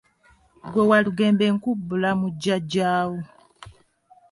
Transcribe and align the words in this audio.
Ggwe 0.65 0.81
Walugembe 0.89 1.45
nkubbula 1.55 2.09
mu 2.19 2.27
jjajja 2.33 2.91
wo. 3.09 3.19